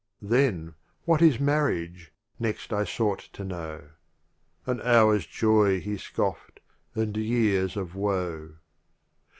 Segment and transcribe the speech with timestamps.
[0.23, 0.73] Then,
[1.05, 3.83] "What is Marriage?" next I sought to know.
[4.65, 6.59] "An hour* s joy" he scoffed,"
[6.95, 8.55] and years of woe.